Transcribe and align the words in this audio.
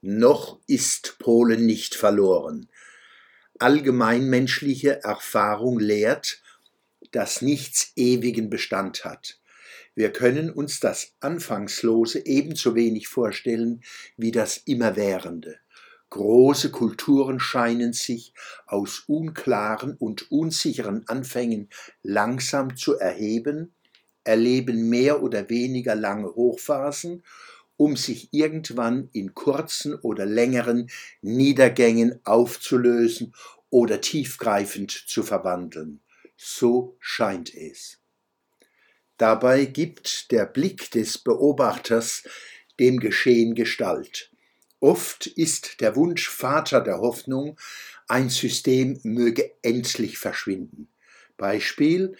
Noch 0.00 0.60
ist 0.68 1.18
Polen 1.18 1.66
nicht 1.66 1.96
verloren. 1.96 2.68
Allgemeinmenschliche 3.58 5.02
Erfahrung 5.02 5.80
lehrt, 5.80 6.40
dass 7.10 7.42
nichts 7.42 7.92
ewigen 7.96 8.48
Bestand 8.48 9.04
hat. 9.04 9.40
Wir 9.96 10.12
können 10.12 10.50
uns 10.50 10.78
das 10.78 11.14
Anfangslose 11.18 12.24
ebenso 12.24 12.76
wenig 12.76 13.08
vorstellen 13.08 13.82
wie 14.16 14.30
das 14.30 14.58
Immerwährende. 14.58 15.58
Große 16.10 16.70
Kulturen 16.70 17.40
scheinen 17.40 17.92
sich 17.92 18.32
aus 18.66 19.02
unklaren 19.08 19.96
und 19.96 20.30
unsicheren 20.30 21.08
Anfängen 21.08 21.68
langsam 22.04 22.76
zu 22.76 22.96
erheben, 22.96 23.74
erleben 24.22 24.88
mehr 24.88 25.24
oder 25.24 25.50
weniger 25.50 25.96
lange 25.96 26.28
Hochphasen, 26.28 27.24
um 27.78 27.96
sich 27.96 28.28
irgendwann 28.32 29.08
in 29.12 29.34
kurzen 29.34 29.94
oder 29.94 30.26
längeren 30.26 30.90
Niedergängen 31.22 32.20
aufzulösen 32.24 33.34
oder 33.70 34.02
tiefgreifend 34.02 34.90
zu 34.90 35.22
verwandeln. 35.22 36.00
So 36.36 36.96
scheint 37.00 37.54
es. 37.54 37.98
Dabei 39.16 39.64
gibt 39.64 40.30
der 40.32 40.44
Blick 40.44 40.90
des 40.90 41.18
Beobachters 41.18 42.24
dem 42.78 43.00
Geschehen 43.00 43.54
Gestalt. 43.54 44.30
Oft 44.80 45.26
ist 45.26 45.80
der 45.80 45.96
Wunsch 45.96 46.28
Vater 46.28 46.80
der 46.80 46.98
Hoffnung, 46.98 47.58
ein 48.06 48.28
System 48.28 48.98
möge 49.02 49.52
endlich 49.62 50.18
verschwinden. 50.18 50.88
Beispiel 51.36 52.16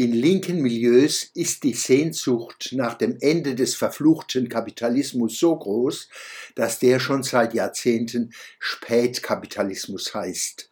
in 0.00 0.12
linken 0.12 0.62
Milieus 0.62 1.24
ist 1.34 1.62
die 1.62 1.74
Sehnsucht 1.74 2.70
nach 2.72 2.94
dem 2.94 3.18
Ende 3.20 3.54
des 3.54 3.74
verfluchten 3.74 4.48
Kapitalismus 4.48 5.38
so 5.38 5.54
groß, 5.54 6.08
dass 6.54 6.78
der 6.78 7.00
schon 7.00 7.22
seit 7.22 7.52
Jahrzehnten 7.52 8.32
Spätkapitalismus 8.58 10.14
heißt. 10.14 10.70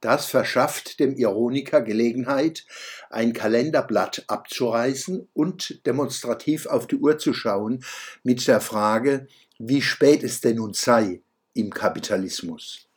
Das 0.00 0.24
verschafft 0.24 1.00
dem 1.00 1.18
Ironiker 1.18 1.82
Gelegenheit, 1.82 2.64
ein 3.10 3.34
Kalenderblatt 3.34 4.24
abzureißen 4.28 5.28
und 5.34 5.84
demonstrativ 5.84 6.64
auf 6.64 6.86
die 6.86 6.96
Uhr 6.96 7.18
zu 7.18 7.34
schauen 7.34 7.84
mit 8.22 8.48
der 8.48 8.62
Frage, 8.62 9.26
wie 9.58 9.82
spät 9.82 10.22
es 10.22 10.40
denn 10.40 10.56
nun 10.56 10.72
sei 10.72 11.20
im 11.52 11.68
Kapitalismus. 11.68 12.88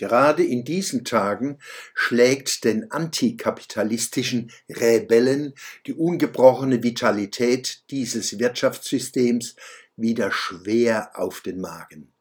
Gerade 0.00 0.42
in 0.42 0.64
diesen 0.64 1.04
Tagen 1.04 1.58
schlägt 1.92 2.64
den 2.64 2.90
antikapitalistischen 2.90 4.50
Rebellen 4.66 5.52
die 5.84 5.92
ungebrochene 5.92 6.82
Vitalität 6.82 7.82
dieses 7.90 8.38
Wirtschaftssystems 8.38 9.56
wieder 9.96 10.32
schwer 10.32 11.10
auf 11.20 11.42
den 11.42 11.60
Magen. 11.60 12.14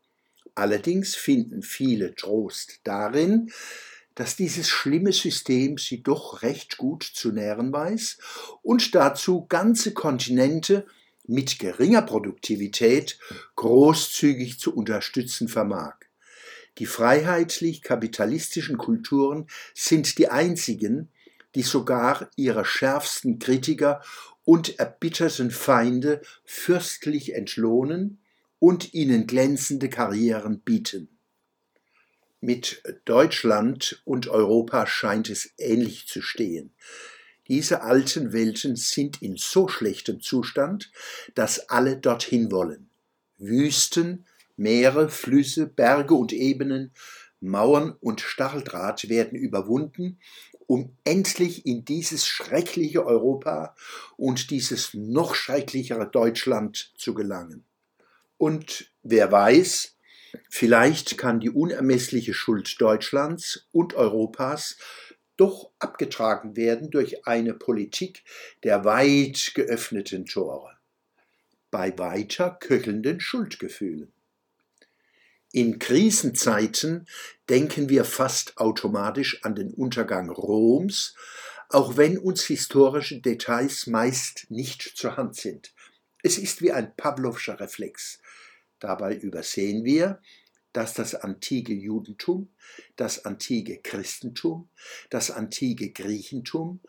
Allerdings 0.56 1.16
finden 1.16 1.62
viele 1.62 2.16
Trost 2.16 2.82
darin, 2.84 3.50
dass 4.14 4.36
dieses 4.36 4.68
schlimme 4.68 5.14
System 5.14 5.78
sie 5.78 6.04
doch 6.04 6.42
recht 6.42 6.76
gut 6.76 7.04
zu 7.04 7.32
nähren 7.32 7.72
weiß 7.72 8.18
und 8.62 8.94
dazu 8.94 9.46
ganze 9.48 9.94
Kontinente 9.94 10.86
mit 11.26 11.60
geringer 11.60 12.02
Produktivität 12.02 13.18
großzügig 13.56 14.60
zu 14.60 14.76
unterstützen 14.76 15.48
vermag. 15.48 15.99
Die 16.78 16.86
freiheitlich-kapitalistischen 16.86 18.78
Kulturen 18.78 19.48
sind 19.74 20.18
die 20.18 20.30
einzigen, 20.30 21.10
die 21.56 21.64
sogar 21.64 22.30
ihre 22.36 22.64
schärfsten 22.64 23.40
Kritiker 23.40 24.02
und 24.46 24.80
erbitterten 24.80 25.52
Feinde 25.52 26.22
fürstlich 26.46 27.34
entlohnen 27.34 28.20
und 28.60 28.94
ihnen 28.94 29.28
glänzende 29.28 29.90
Karrieren 29.90 30.60
bieten. 30.60 31.10
Mit 32.42 32.82
Deutschland 33.06 34.02
und 34.06 34.28
Europa 34.28 34.88
scheint 34.88 35.30
es 35.30 35.52
ähnlich 35.58 36.08
zu 36.08 36.22
stehen. 36.22 36.72
Diese 37.48 37.82
alten 37.82 38.32
Welten 38.32 38.76
sind 38.76 39.22
in 39.22 39.36
so 39.36 39.68
schlechtem 39.68 40.22
Zustand, 40.22 40.92
dass 41.36 41.70
alle 41.70 41.98
dorthin 41.98 42.52
wollen. 42.52 42.90
Wüsten, 43.38 44.26
Meere, 44.60 45.10
Flüsse, 45.10 45.68
Berge 45.68 46.14
und 46.14 46.34
Ebenen, 46.34 46.92
Mauern 47.40 47.96
und 48.02 48.20
Stacheldraht 48.20 49.08
werden 49.08 49.38
überwunden, 49.38 50.20
um 50.68 50.96
endlich 51.06 51.66
in 51.66 51.86
dieses 51.86 52.28
schreckliche 52.28 53.06
Europa 53.06 53.74
und 54.18 54.52
dieses 54.52 54.94
noch 54.94 55.34
schrecklichere 55.34 56.10
Deutschland 56.12 56.92
zu 56.98 57.14
gelangen. 57.14 57.64
Und 58.38 58.92
wer 59.02 59.32
weiß, 59.32 59.96
vielleicht 60.50 61.18
kann 61.18 61.40
die 61.40 61.50
unermessliche 61.50 62.34
Schuld 62.34 62.80
Deutschlands 62.82 63.66
und 63.72 63.94
Europas 63.94 64.78
doch 65.38 65.72
abgetragen 65.80 66.58
werden 66.58 66.92
durch 66.92 67.26
eine 67.26 67.54
Politik 67.54 68.24
der 68.66 68.84
weit 68.84 69.54
geöffneten 69.56 70.26
Tore, 70.26 70.78
bei 71.72 71.98
weiter 71.98 72.58
köchelnden 72.60 73.22
Schuldgefühlen. 73.22 74.12
In 75.52 75.80
Krisenzeiten 75.80 77.08
denken 77.50 77.90
wir 77.90 78.06
fast 78.06 78.58
automatisch 78.58 79.44
an 79.44 79.56
den 79.56 79.74
Untergang 79.74 80.30
Roms, 80.30 81.16
auch 81.70 81.98
wenn 81.98 82.20
uns 82.20 82.44
historische 82.44 83.20
Details 83.20 83.88
meist 83.88 84.46
nicht 84.50 84.82
zur 84.96 85.18
Hand 85.18 85.36
sind. 85.36 85.74
Es 86.22 86.38
ist 86.38 86.62
wie 86.62 86.72
ein 86.72 86.96
Pavlovscher 86.96 87.60
Reflex. 87.60 88.20
Dabei 88.80 89.16
übersehen 89.16 89.84
wir, 89.84 90.22
dass 90.72 90.94
das 90.94 91.16
antike 91.16 91.74
Judentum, 91.74 92.50
das 92.96 93.26
antike 93.26 93.80
Christentum, 93.82 94.70
das 95.10 95.32
antike 95.32 95.92
Griechentum 95.92 96.80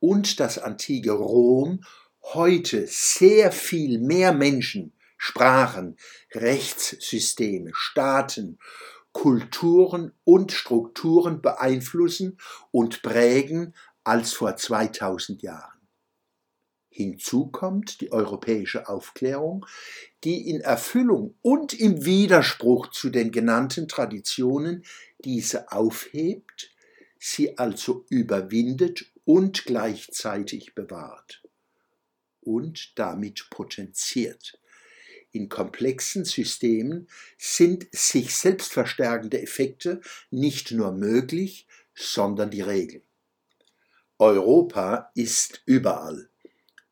und 0.00 0.40
das 0.40 0.58
antike 0.58 1.12
Rom 1.12 1.84
heute 2.22 2.86
sehr 2.88 3.52
viel 3.52 4.00
mehr 4.00 4.32
Menschen, 4.32 4.92
Sprachen, 5.18 5.96
Rechtssysteme, 6.32 7.72
Staaten, 7.74 8.58
Kulturen 9.12 10.12
und 10.24 10.52
Strukturen 10.52 11.42
beeinflussen 11.42 12.38
und 12.70 13.02
prägen 13.02 13.74
als 14.04 14.32
vor 14.32 14.56
2000 14.56 15.42
Jahren. 15.42 15.78
Hinzu 16.88 17.46
kommt 17.48 18.00
die 18.00 18.10
europäische 18.10 18.88
Aufklärung, 18.88 19.66
die 20.24 20.48
in 20.48 20.60
Erfüllung 20.60 21.36
und 21.42 21.72
im 21.72 22.04
Widerspruch 22.04 22.88
zu 22.88 23.10
den 23.10 23.30
genannten 23.30 23.86
Traditionen 23.86 24.84
diese 25.24 25.70
aufhebt, 25.70 26.70
sie 27.18 27.58
also 27.58 28.04
überwindet 28.08 29.04
und 29.24 29.64
gleichzeitig 29.64 30.74
bewahrt 30.74 31.42
und 32.40 32.98
damit 32.98 33.46
potenziert. 33.50 34.58
In 35.32 35.48
komplexen 35.48 36.24
Systemen 36.24 37.08
sind 37.36 37.86
sich 37.92 38.34
selbst 38.34 38.72
verstärkende 38.72 39.40
Effekte 39.42 40.00
nicht 40.30 40.72
nur 40.72 40.92
möglich, 40.92 41.66
sondern 41.94 42.50
die 42.50 42.62
Regel. 42.62 43.02
Europa 44.18 45.10
ist 45.14 45.62
überall 45.66 46.28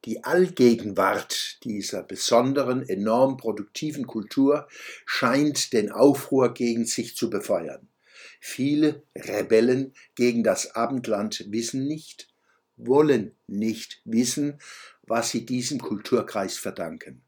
die 0.06 0.22
Allgegenwart 0.22 1.58
dieser 1.64 2.04
besonderen, 2.04 2.88
enorm 2.88 3.36
produktiven 3.36 4.06
Kultur 4.06 4.68
scheint 5.04 5.72
den 5.72 5.90
Aufruhr 5.90 6.54
gegen 6.54 6.86
sich 6.86 7.16
zu 7.16 7.28
befeuern. 7.28 7.88
Viele 8.38 9.02
Rebellen 9.16 9.94
gegen 10.14 10.44
das 10.44 10.76
Abendland 10.76 11.46
wissen 11.50 11.88
nicht, 11.88 12.28
wollen 12.76 13.34
nicht 13.48 14.00
wissen, 14.04 14.60
was 15.02 15.30
sie 15.30 15.44
diesem 15.44 15.80
Kulturkreis 15.80 16.56
verdanken. 16.56 17.25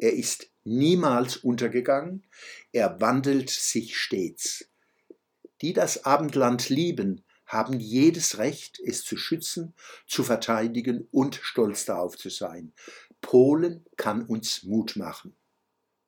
Er 0.00 0.14
ist 0.14 0.50
niemals 0.64 1.36
untergegangen, 1.36 2.24
er 2.72 3.02
wandelt 3.02 3.50
sich 3.50 3.98
stets. 3.98 4.70
Die 5.60 5.74
das 5.74 6.06
Abendland 6.06 6.70
lieben, 6.70 7.22
haben 7.44 7.78
jedes 7.78 8.38
Recht, 8.38 8.80
es 8.80 9.04
zu 9.04 9.18
schützen, 9.18 9.74
zu 10.06 10.24
verteidigen 10.24 11.06
und 11.10 11.38
stolz 11.42 11.84
darauf 11.84 12.16
zu 12.16 12.30
sein. 12.30 12.72
Polen 13.20 13.84
kann 13.98 14.24
uns 14.24 14.62
Mut 14.62 14.96
machen. 14.96 15.36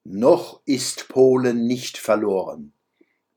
Noch 0.05 0.63
ist 0.65 1.09
Polen 1.09 1.67
nicht 1.67 1.99
verloren. 1.99 2.73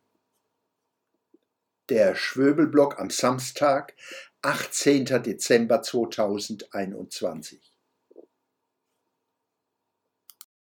Der 1.88 2.14
Schwöbelblock 2.14 3.00
am 3.00 3.10
Samstag, 3.10 3.96
18. 4.42 5.06
Dezember 5.24 5.82
2021. 5.82 7.72